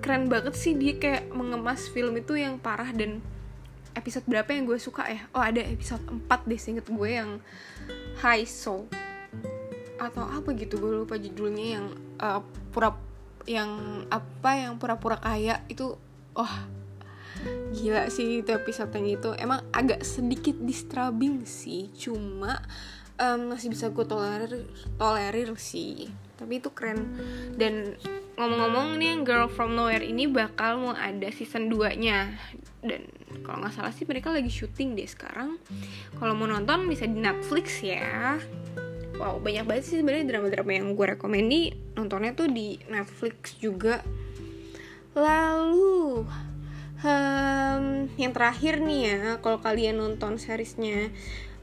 keren 0.00 0.32
banget 0.32 0.56
sih 0.56 0.72
dia 0.72 0.96
kayak 0.96 1.28
mengemas 1.36 1.92
film 1.92 2.16
itu 2.16 2.40
yang 2.40 2.56
parah 2.56 2.88
dan 2.96 3.20
episode 3.92 4.24
berapa 4.24 4.48
yang 4.56 4.64
gue 4.64 4.80
suka 4.80 5.04
ya? 5.12 5.28
Oh 5.36 5.44
ada 5.44 5.60
episode 5.60 6.00
4 6.08 6.48
deh 6.48 6.60
seinget 6.60 6.88
gue 6.88 7.10
yang 7.12 7.36
High 8.24 8.48
Soul. 8.48 8.88
Atau 10.00 10.24
apa 10.24 10.48
gitu 10.56 10.80
gue 10.80 11.04
lupa 11.04 11.20
judulnya 11.20 11.66
yang 11.76 11.86
uh, 12.16 12.40
pura 12.72 12.96
yang 13.44 14.02
apa 14.08 14.50
yang 14.56 14.80
pura-pura 14.80 15.22
kaya 15.22 15.62
itu 15.70 15.94
wah 16.34 16.42
oh, 16.42 16.56
gila 17.76 18.08
sih 18.08 18.40
itu 18.40 18.56
episode-nya 18.56 19.20
itu. 19.20 19.30
Emang 19.36 19.68
agak 19.68 20.00
sedikit 20.00 20.56
disturbing 20.64 21.44
sih 21.44 21.92
cuma 21.92 22.64
um, 23.20 23.52
masih 23.52 23.72
bisa 23.72 23.92
gue 23.92 24.04
tolerir 24.04 24.64
tolerir 25.00 25.50
sih. 25.56 26.08
Tapi 26.36 26.60
itu 26.60 26.68
keren. 26.72 27.16
Dan 27.56 27.96
ngomong-ngomong 28.36 29.00
nih 29.00 29.24
Girl 29.24 29.48
From 29.48 29.72
Nowhere 29.72 30.04
ini 30.04 30.28
bakal 30.28 30.80
mau 30.80 30.92
ada 30.92 31.28
season 31.32 31.72
2 31.72 31.96
nya 31.96 32.36
dan 32.84 33.02
kalau 33.42 33.58
nggak 33.64 33.74
salah 33.74 33.90
sih 33.90 34.06
mereka 34.06 34.30
lagi 34.30 34.52
syuting 34.52 34.94
deh 34.94 35.08
sekarang. 35.08 35.58
Kalau 36.16 36.32
mau 36.36 36.46
nonton 36.46 36.86
bisa 36.86 37.08
di 37.08 37.18
Netflix 37.18 37.82
ya. 37.82 38.38
Wow 39.16 39.40
banyak 39.40 39.64
banget 39.64 39.84
sih 39.88 39.96
sebenarnya 40.04 40.28
drama-drama 40.28 40.72
yang 40.76 40.92
gue 40.92 41.06
rekomend 41.16 41.48
nih. 41.48 41.66
Nontonnya 41.96 42.36
tuh 42.36 42.52
di 42.52 42.76
Netflix 42.86 43.56
juga. 43.56 44.04
Lalu 45.16 46.28
um, 47.00 47.84
yang 48.20 48.32
terakhir 48.36 48.80
nih 48.84 49.00
ya 49.08 49.20
kalau 49.40 49.58
kalian 49.60 49.96
nonton 50.00 50.36
seriesnya 50.36 51.10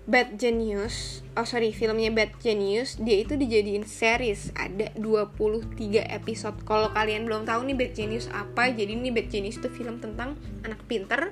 Bad 0.04 0.36
Genius 0.36 1.24
oh 1.40 1.48
sorry 1.48 1.72
filmnya 1.72 2.12
Bad 2.12 2.36
Genius 2.44 3.00
dia 3.00 3.24
itu 3.24 3.40
dijadiin 3.40 3.88
series. 3.88 4.52
Ada 4.54 4.94
23 5.00 5.80
episode. 6.12 6.60
Kalau 6.68 6.92
kalian 6.92 7.24
belum 7.24 7.48
tahu 7.48 7.64
nih 7.72 7.76
Bad 7.80 7.92
Genius 7.96 8.28
apa 8.30 8.70
jadi 8.70 8.94
ini 8.94 9.10
Bad 9.10 9.32
Genius 9.32 9.64
itu 9.64 9.72
film 9.72 10.04
tentang 10.04 10.36
anak 10.68 10.84
pinter 10.86 11.32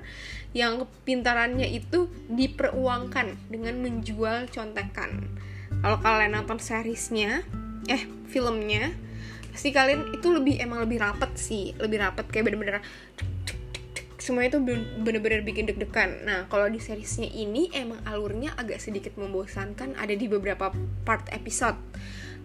yang 0.55 0.87
pintarannya 1.03 1.67
itu 1.67 2.07
diperuangkan 2.31 3.37
dengan 3.51 3.75
menjual 3.83 4.47
contekan. 4.49 5.29
Kalau 5.83 5.97
kalian 5.99 6.39
nonton 6.39 6.57
seriesnya 6.63 7.45
eh 7.91 8.03
filmnya 8.31 8.95
pasti 9.51 9.75
kalian 9.75 10.15
itu 10.15 10.31
lebih 10.31 10.63
emang 10.63 10.87
lebih 10.87 11.03
rapet 11.03 11.35
sih. 11.35 11.75
Lebih 11.75 12.07
rapet 12.07 12.25
kayak 12.31 12.47
bener-bener 12.47 12.79
semuanya 14.21 14.61
tuh 14.61 14.63
bener-bener 15.01 15.41
bikin 15.41 15.65
deg-degan. 15.65 16.21
Nah, 16.23 16.39
kalau 16.45 16.69
di 16.69 16.77
seriesnya 16.77 17.27
ini 17.27 17.73
emang 17.73 18.05
alurnya 18.05 18.53
agak 18.53 18.77
sedikit 18.77 19.17
membosankan 19.17 19.97
ada 19.97 20.13
di 20.13 20.29
beberapa 20.29 20.69
part 21.01 21.25
episode. 21.33 21.81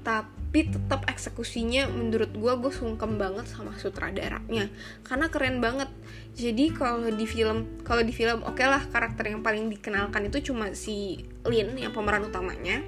Tapi 0.00 0.72
tetap 0.72 1.04
eksekusinya 1.04 1.90
menurut 1.92 2.32
gue 2.32 2.52
gue 2.62 2.72
sungkem 2.72 3.20
banget 3.20 3.44
sama 3.50 3.76
sutradaranya 3.76 4.72
karena 5.04 5.26
keren 5.28 5.60
banget. 5.60 5.92
Jadi 6.32 6.72
kalau 6.72 7.04
di 7.12 7.26
film 7.28 7.82
kalau 7.84 8.00
di 8.00 8.14
film 8.14 8.40
oke 8.46 8.56
okay 8.56 8.66
lah 8.70 8.80
karakter 8.88 9.34
yang 9.34 9.44
paling 9.44 9.68
dikenalkan 9.68 10.30
itu 10.32 10.52
cuma 10.52 10.72
si 10.72 11.26
Lin 11.44 11.76
yang 11.76 11.92
pemeran 11.92 12.24
utamanya 12.24 12.80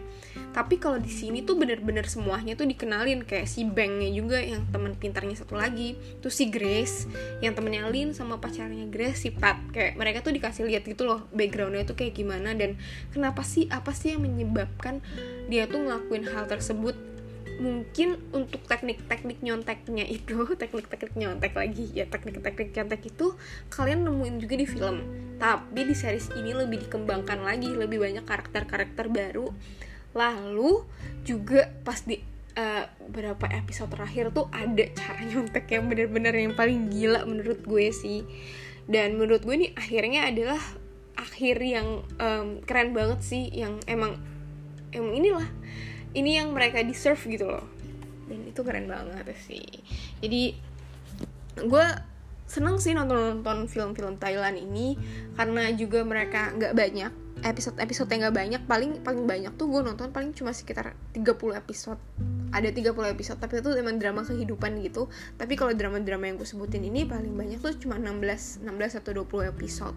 tapi 0.49 0.81
kalau 0.81 0.97
di 0.97 1.12
sini 1.12 1.45
tuh 1.45 1.61
bener-bener 1.61 2.09
semuanya 2.09 2.57
tuh 2.57 2.64
dikenalin. 2.64 3.23
Kayak 3.25 3.47
si 3.47 3.69
Bangnya 3.69 4.09
juga 4.09 4.40
yang 4.40 4.64
teman 4.73 4.97
pintarnya 4.97 5.37
satu 5.37 5.61
lagi. 5.61 5.95
Tuh 6.25 6.33
si 6.33 6.49
Grace 6.49 7.05
yang 7.45 7.52
temennya 7.52 7.85
Lin 7.93 8.17
sama 8.17 8.40
pacarnya 8.40 8.88
Grace 8.88 9.28
si 9.28 9.31
Pat. 9.31 9.61
Kayak 9.71 10.00
mereka 10.00 10.19
tuh 10.25 10.33
dikasih 10.33 10.64
lihat 10.64 10.88
gitu 10.88 11.05
loh 11.05 11.28
backgroundnya 11.37 11.85
tuh 11.85 11.95
kayak 12.00 12.17
gimana. 12.17 12.57
Dan 12.57 12.81
kenapa 13.12 13.45
sih 13.45 13.69
apa 13.69 13.93
sih 13.93 14.17
yang 14.17 14.25
menyebabkan 14.25 15.05
dia 15.52 15.69
tuh 15.69 15.85
ngelakuin 15.85 16.25
hal 16.33 16.49
tersebut? 16.49 16.97
Mungkin 17.59 18.23
untuk 18.31 18.62
teknik-teknik 18.71 19.43
nyonteknya 19.43 20.07
itu 20.09 20.49
teknik-teknik 20.64 21.12
nyontek 21.12 21.52
lagi. 21.52 21.93
Ya 21.93 22.09
teknik-teknik 22.09 22.73
nyontek 22.73 23.05
itu 23.05 23.37
kalian 23.69 24.00
nemuin 24.00 24.40
juga 24.40 24.55
di 24.57 24.64
film. 24.64 25.05
Tapi 25.37 25.81
di 25.85 25.93
series 25.93 26.33
ini 26.40 26.57
lebih 26.57 26.88
dikembangkan 26.88 27.45
lagi 27.45 27.69
lebih 27.69 28.00
banyak 28.00 28.25
karakter-karakter 28.25 29.12
baru 29.12 29.52
lalu 30.16 30.84
juga 31.24 31.68
pas 31.84 32.00
di 32.04 32.20
uh, 32.58 32.84
berapa 33.08 33.46
episode 33.54 33.94
terakhir 33.94 34.34
tuh 34.34 34.50
ada 34.50 34.84
cara 34.92 35.20
nyontek 35.30 35.66
yang 35.70 35.86
bener-bener 35.86 36.34
yang 36.34 36.54
paling 36.58 36.90
gila 36.90 37.24
menurut 37.24 37.62
gue 37.64 37.86
sih. 37.94 38.26
Dan 38.88 39.20
menurut 39.20 39.44
gue 39.44 39.56
nih 39.68 39.72
akhirnya 39.76 40.32
adalah 40.32 40.60
akhir 41.18 41.60
yang 41.60 42.06
um, 42.22 42.62
keren 42.64 42.94
banget 42.94 43.20
sih 43.20 43.50
yang 43.50 43.82
emang 43.90 44.16
emang 44.94 45.12
inilah 45.12 45.48
ini 46.16 46.40
yang 46.40 46.56
mereka 46.56 46.80
deserve 46.80 47.20
gitu 47.28 47.46
loh. 47.46 47.66
Dan 48.28 48.48
itu 48.48 48.60
keren 48.64 48.88
banget 48.88 49.28
sih. 49.44 49.64
Jadi 50.24 50.56
gue 51.58 51.86
seneng 52.48 52.80
sih 52.80 52.96
nonton 52.96 53.44
nonton 53.44 53.68
film-film 53.68 54.16
Thailand 54.16 54.56
ini 54.56 54.96
karena 55.36 55.68
juga 55.76 56.00
mereka 56.00 56.56
nggak 56.56 56.72
banyak 56.72 57.12
episode-episode 57.45 58.09
yang 58.14 58.30
gak 58.30 58.37
banyak 58.37 58.62
paling 58.66 59.02
paling 59.02 59.25
banyak 59.25 59.52
tuh 59.54 59.71
gue 59.71 59.83
nonton 59.85 60.11
paling 60.11 60.35
cuma 60.35 60.50
sekitar 60.50 60.95
30 61.14 61.54
episode. 61.54 62.00
Ada 62.50 62.73
30 62.73 62.95
episode 63.14 63.38
tapi 63.38 63.61
itu 63.61 63.71
emang 63.76 64.00
drama 64.00 64.25
kehidupan 64.25 64.80
gitu. 64.83 65.07
Tapi 65.37 65.54
kalau 65.54 65.75
drama-drama 65.76 66.25
yang 66.30 66.37
gue 66.40 66.49
sebutin 66.49 66.83
ini 66.87 67.04
paling 67.04 67.35
banyak 67.35 67.59
tuh 67.61 67.76
cuma 67.78 68.00
16 68.00 68.64
16 68.64 69.00
atau 69.04 69.11
20 69.23 69.52
episode. 69.52 69.97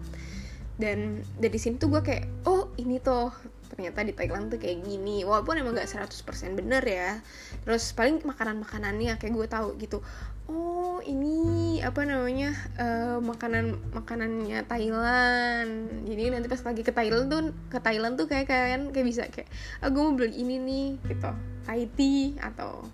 Dan 0.76 1.22
dari 1.38 1.58
sini 1.60 1.78
tuh 1.78 1.92
gue 1.92 2.02
kayak 2.02 2.48
oh 2.48 2.72
ini 2.80 2.98
tuh 2.98 3.30
ternyata 3.72 4.04
di 4.04 4.12
Thailand 4.12 4.52
tuh 4.52 4.60
kayak 4.60 4.84
gini. 4.84 5.24
Walaupun 5.24 5.56
emang 5.56 5.72
gak 5.72 5.88
100% 5.88 6.12
bener 6.54 6.84
ya. 6.84 7.18
Terus 7.64 7.96
paling 7.96 8.20
makanan-makanannya 8.20 9.16
kayak 9.16 9.32
gue 9.32 9.46
tahu 9.48 9.68
gitu. 9.80 10.04
Oh 10.52 11.00
ini 11.00 11.80
apa 11.80 12.04
namanya 12.04 12.52
uh, 12.76 13.18
makanan 13.24 13.80
makanannya 13.96 14.68
Thailand. 14.68 15.72
Jadi 16.04 16.22
nanti 16.28 16.46
pas 16.52 16.60
lagi 16.60 16.82
ke 16.84 16.92
Thailand 16.92 17.32
tuh 17.32 17.40
ke 17.72 17.78
Thailand 17.80 18.14
tuh 18.20 18.28
kayak 18.28 18.50
kalian 18.50 18.82
kayak 18.92 19.06
bisa 19.06 19.22
kayak 19.32 19.48
aku 19.80 19.96
ah, 19.96 20.02
mau 20.04 20.12
beli 20.12 20.36
ini 20.36 20.56
nih 20.60 20.88
gitu. 21.08 21.30
Thai 21.64 21.88
tea 21.94 22.36
atau 22.42 22.84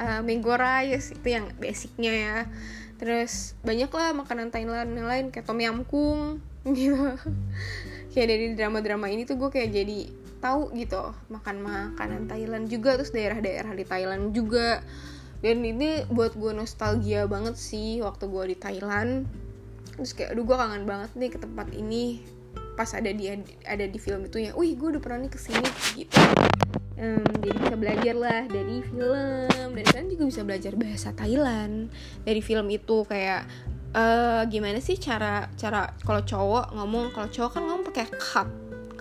uh, 0.00 0.20
mango 0.24 0.54
rice 0.58 1.14
itu 1.14 1.28
yang 1.28 1.46
basicnya 1.60 2.12
ya. 2.12 2.38
Terus 2.98 3.52
banyak 3.60 3.90
lah 3.92 4.10
makanan 4.16 4.48
Thailand 4.48 4.90
yang 4.96 5.08
lain 5.08 5.24
kayak 5.28 5.46
tom 5.46 5.60
yam 5.60 5.84
kung 5.84 6.40
gitu. 6.76 7.14
Kayak 8.14 8.28
dari 8.30 8.46
drama-drama 8.54 9.10
ini 9.10 9.26
tuh 9.28 9.36
gue 9.36 9.50
kayak 9.52 9.70
jadi 9.74 10.23
tahu 10.44 10.76
gitu 10.76 11.16
makan 11.32 11.64
makanan 11.64 12.28
Thailand 12.28 12.68
juga 12.68 13.00
terus 13.00 13.16
daerah-daerah 13.16 13.72
di 13.72 13.84
Thailand 13.88 14.36
juga. 14.36 14.84
Dan 15.40 15.64
ini 15.64 16.04
buat 16.08 16.36
gue 16.36 16.52
nostalgia 16.52 17.24
banget 17.24 17.56
sih 17.56 18.04
waktu 18.04 18.28
gue 18.28 18.44
di 18.52 18.56
Thailand. 18.60 19.24
Terus 19.96 20.12
kayak 20.12 20.36
aduh 20.36 20.44
gue 20.44 20.56
kangen 20.56 20.84
banget 20.84 21.10
nih 21.16 21.30
ke 21.32 21.38
tempat 21.40 21.72
ini. 21.72 22.20
Pas 22.76 22.92
ada 22.92 23.08
di 23.08 23.32
ada 23.64 23.84
di 23.88 23.98
film 24.00 24.28
itu 24.28 24.44
ya 24.44 24.52
wih 24.52 24.76
gue 24.76 24.88
udah 24.96 25.02
pernah 25.02 25.24
nih 25.24 25.32
ke 25.32 25.40
sini 25.40 25.68
gitu. 25.96 26.20
Um, 26.94 27.26
jadi 27.40 27.56
bisa 27.58 27.76
belajar 27.80 28.14
lah 28.14 28.42
dari 28.44 28.76
film. 28.84 29.48
Dan 29.74 29.86
kan 29.88 30.04
juga 30.12 30.22
bisa 30.28 30.40
belajar 30.44 30.72
bahasa 30.76 31.08
Thailand 31.16 31.88
dari 32.22 32.40
film 32.44 32.68
itu 32.68 33.02
kayak 33.08 33.48
uh, 33.94 34.42
gimana 34.50 34.82
sih 34.82 34.98
cara 34.98 35.48
cara 35.54 35.94
kalau 36.02 36.22
cowok 36.22 36.74
ngomong 36.74 37.14
kalau 37.14 37.28
cowok 37.30 37.50
kan 37.56 37.62
ngomong 37.64 37.84
pakai 37.88 38.06
cup 38.18 38.48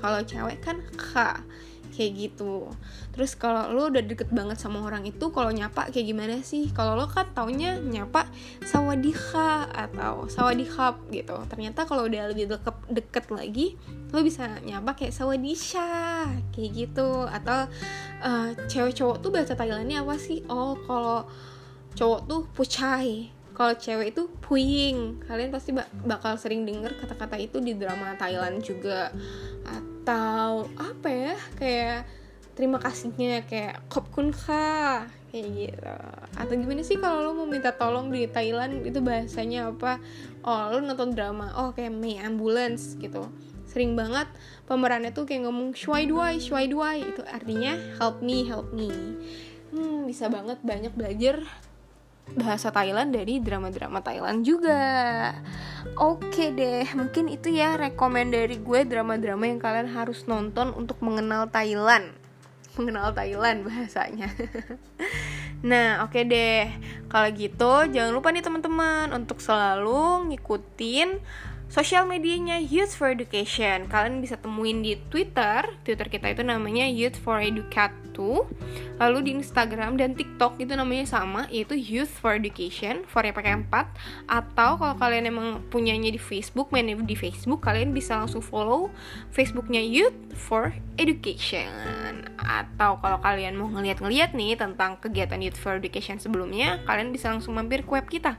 kalau 0.03 0.19
cewek 0.27 0.59
kan 0.59 0.83
kak 0.99 1.47
kayak 1.93 2.11
gitu. 2.17 2.67
Terus 3.13 3.37
kalau 3.37 3.69
lo 3.69 3.93
udah 3.93 4.01
deket 4.01 4.33
banget 4.33 4.57
sama 4.57 4.81
orang 4.81 5.05
itu 5.05 5.29
kalau 5.29 5.53
nyapa 5.53 5.93
kayak 5.93 6.09
gimana 6.09 6.41
sih? 6.41 6.73
Kalau 6.73 6.97
lo 6.97 7.05
kan 7.05 7.29
taunya 7.31 7.77
nyapa 7.77 8.25
sawadikha 8.65 9.69
atau 9.69 10.25
sawadikap 10.25 10.97
gitu. 11.13 11.37
Ternyata 11.47 11.85
kalau 11.85 12.09
udah 12.09 12.33
lebih 12.33 12.49
deket, 12.49 12.75
deket 12.89 13.25
lagi 13.29 13.77
lo 14.09 14.25
bisa 14.25 14.49
nyapa 14.65 14.97
kayak 14.97 15.13
sawadisha 15.13 16.27
kayak 16.51 16.69
gitu. 16.73 17.29
Atau 17.29 17.69
uh, 18.25 18.49
cewek 18.65 18.97
cowok 18.97 19.21
tuh 19.21 19.29
bahasa 19.29 19.53
Thailandnya 19.53 20.01
apa 20.01 20.17
sih? 20.17 20.41
Oh 20.49 20.73
kalau 20.89 21.29
cowok 21.93 22.19
tuh 22.25 22.41
pucai 22.57 23.29
kalau 23.53 23.77
cewek 23.77 24.17
itu 24.17 24.25
puying. 24.41 25.21
Kalian 25.29 25.53
pasti 25.53 25.77
bakal 26.09 26.41
sering 26.41 26.65
denger 26.65 26.97
kata-kata 26.97 27.37
itu 27.37 27.61
di 27.61 27.77
drama 27.77 28.17
Thailand 28.17 28.65
juga 28.65 29.13
apa 30.03 31.07
ya 31.07 31.35
kayak 31.55 31.99
terima 32.53 32.77
kasihnya 32.77 33.47
kayak 33.47 33.87
kop 33.87 34.11
kun 34.11 34.29
kha 34.29 35.07
kayak 35.33 35.47
gitu. 35.57 35.95
Atau 36.37 36.53
gimana 36.59 36.85
sih 36.85 37.01
kalau 37.01 37.25
lo 37.25 37.31
mau 37.33 37.49
minta 37.49 37.73
tolong 37.73 38.13
di 38.13 38.29
Thailand 38.29 38.85
itu 38.85 39.01
bahasanya 39.01 39.73
apa? 39.73 39.97
Oh 40.45 40.69
lo 40.69 40.77
nonton 40.83 41.17
drama. 41.17 41.49
Oh 41.57 41.73
kayak 41.73 41.89
May 41.89 42.21
Ambulance 42.21 42.93
gitu. 43.01 43.25
Sering 43.65 43.97
banget 43.97 44.29
pemerannya 44.69 45.09
tuh 45.09 45.25
kayak 45.25 45.49
ngomong 45.49 45.73
shuai 45.73 46.05
duai 46.05 46.37
shuai 46.37 46.69
duai 46.69 47.01
itu 47.01 47.25
artinya 47.25 47.73
help 47.97 48.21
me 48.21 48.45
help 48.45 48.69
me. 48.69 48.93
Hmm 49.73 50.05
bisa 50.05 50.29
banget 50.29 50.61
banyak 50.61 50.93
belajar 50.93 51.41
bahasa 52.33 52.71
Thailand 52.71 53.13
dari 53.13 53.43
drama-drama 53.43 53.99
Thailand 53.99 54.41
juga. 54.47 55.31
Oke 55.99 56.55
deh, 56.55 56.87
mungkin 56.95 57.29
itu 57.29 57.53
ya 57.53 57.75
rekomend 57.77 58.33
dari 58.33 58.57
gue 58.57 58.87
drama-drama 58.87 59.43
yang 59.45 59.59
kalian 59.61 59.89
harus 59.91 60.25
nonton 60.25 60.73
untuk 60.73 60.97
mengenal 61.03 61.51
Thailand. 61.51 62.15
Mengenal 62.79 63.13
Thailand 63.13 63.67
bahasanya. 63.67 64.33
nah, 65.69 66.07
oke 66.07 66.25
deh. 66.25 66.73
Kalau 67.05 67.29
gitu, 67.29 67.73
jangan 67.93 68.09
lupa 68.09 68.33
nih 68.33 68.41
teman-teman 68.41 69.13
untuk 69.13 69.37
selalu 69.37 70.33
ngikutin 70.33 71.21
sosial 71.73 72.05
medianya 72.05 72.61
Youth 72.61 72.93
for 72.93 73.09
Education. 73.09 73.89
Kalian 73.89 74.21
bisa 74.21 74.37
temuin 74.37 74.85
di 74.85 74.93
Twitter. 75.09 75.65
Twitter 75.81 76.05
kita 76.05 76.29
itu 76.29 76.45
namanya 76.45 76.85
Youth 76.85 77.17
for 77.17 77.41
Educat 77.41 77.89
Lalu 79.01 79.17
di 79.25 79.31
Instagram 79.41 79.97
dan 79.97 80.13
TikTok 80.13 80.61
itu 80.61 80.77
namanya 80.77 81.09
sama, 81.09 81.49
yaitu 81.49 81.73
Youth 81.73 82.13
for 82.13 82.37
Education, 82.37 83.01
for 83.09 83.25
ya 83.25 83.33
pakai 83.33 83.57
4. 83.57 83.65
Atau 84.29 84.77
kalau 84.77 84.95
kalian 85.01 85.33
emang 85.33 85.65
punyanya 85.73 86.13
di 86.13 86.21
Facebook, 86.21 86.69
main 86.69 86.85
di 86.85 87.17
Facebook, 87.17 87.65
kalian 87.65 87.89
bisa 87.89 88.21
langsung 88.21 88.45
follow 88.45 88.93
Facebooknya 89.33 89.81
Youth 89.81 90.13
for 90.37 90.77
Education. 91.01 91.73
Atau 92.37 93.01
kalau 93.01 93.17
kalian 93.17 93.57
mau 93.57 93.65
ngeliat-ngeliat 93.73 94.37
nih 94.37 94.61
tentang 94.61 95.01
kegiatan 95.01 95.41
Youth 95.41 95.57
for 95.57 95.81
Education 95.81 96.21
sebelumnya, 96.21 96.85
kalian 96.85 97.09
bisa 97.09 97.33
langsung 97.33 97.57
mampir 97.57 97.81
ke 97.81 97.89
web 97.97 98.05
kita 98.05 98.37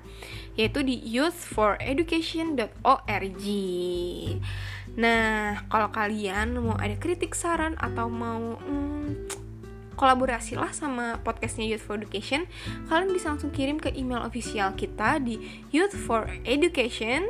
yaitu 0.54 0.86
di 0.86 1.02
youthforeducation.org. 1.02 3.44
Nah, 4.94 5.66
kalau 5.66 5.90
kalian 5.90 6.54
mau 6.62 6.78
ada 6.78 6.94
kritik 6.98 7.34
saran 7.34 7.74
atau 7.82 8.06
mau 8.06 8.54
hmm, 8.62 9.26
kolaborasi 9.98 10.54
lah 10.58 10.74
sama 10.74 11.18
podcastnya 11.22 11.66
Youth 11.66 11.82
for 11.86 11.98
Education, 11.98 12.46
kalian 12.86 13.10
bisa 13.10 13.28
langsung 13.34 13.50
kirim 13.50 13.80
ke 13.82 13.90
email 13.94 14.22
official 14.22 14.72
kita 14.78 15.18
di 15.22 15.38
Youth 15.74 15.94
for 15.94 16.26
Education 16.46 17.26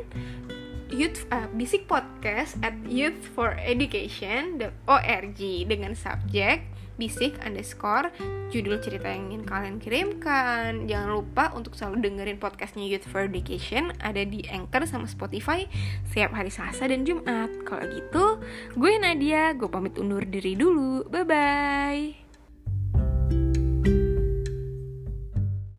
youth 0.95 1.27
uh, 1.35 1.51
bisik 1.59 1.91
podcast 1.91 2.55
at 2.63 2.71
youthforeducation.org 2.87 5.41
dengan 5.67 5.99
subjek 5.99 6.63
bisik 6.95 7.39
underscore 7.43 8.11
judul 8.51 8.79
cerita 8.79 9.11
yang 9.11 9.31
ingin 9.31 9.43
kalian 9.47 9.77
kirimkan. 9.83 10.87
Jangan 10.87 11.11
lupa 11.11 11.51
untuk 11.53 11.75
selalu 11.75 12.07
dengerin 12.07 12.39
podcastnya 12.39 12.87
Youth 12.87 13.07
for 13.09 13.27
Education. 13.27 13.95
Ada 13.99 14.23
di 14.27 14.47
Anchor 14.47 14.87
sama 14.87 15.11
Spotify 15.11 15.67
setiap 16.09 16.35
hari 16.35 16.51
Selasa 16.51 16.87
dan 16.87 17.03
Jumat. 17.03 17.51
Kalau 17.67 17.85
gitu 17.91 18.39
gue 18.79 18.93
Nadia 18.99 19.55
gue 19.55 19.69
pamit 19.71 19.99
undur 19.99 20.23
diri 20.23 20.55
dulu. 20.55 21.07
Bye 21.11 21.27
bye 21.27 22.24